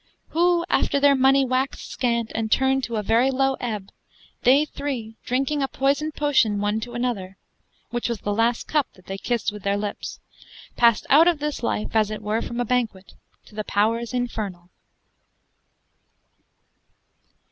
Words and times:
Who, 0.29 0.65
after 0.67 0.99
their 0.99 1.13
money 1.13 1.45
waxed 1.45 1.91
scant, 1.91 2.31
and 2.33 2.51
turned 2.51 2.83
to 2.85 2.95
a 2.95 3.03
very 3.03 3.29
lowe 3.29 3.55
ebbe, 3.61 3.91
they 4.41 4.65
three 4.65 5.15
drinking 5.25 5.61
a 5.61 5.67
poysoned 5.67 6.15
potion 6.15 6.59
one 6.59 6.79
to 6.79 6.95
another 6.95 7.37
(which 7.91 8.09
was 8.09 8.21
the 8.21 8.33
last 8.33 8.67
cuppe 8.67 8.91
that 8.93 9.05
they 9.05 9.19
kissed 9.19 9.51
with 9.51 9.61
their 9.61 9.77
lippes) 9.77 10.19
passed 10.75 11.05
out 11.11 11.27
of 11.27 11.37
this 11.37 11.61
life 11.61 11.95
(as 11.95 12.09
it 12.09 12.23
were 12.23 12.41
from 12.41 12.59
a 12.59 12.65
banquet) 12.65 13.13
to 13.45 13.53
the 13.53 13.63
powers 13.63 14.11
infernall. 14.11 14.69